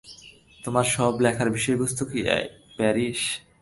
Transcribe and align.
তোমার 0.63 0.85
সব 0.95 1.13
লেখার 1.19 1.49
বিষয়বস্তু 1.49 2.03
কি 2.05 2.19
এই 2.35 2.45
প্যারিস? 2.77 3.21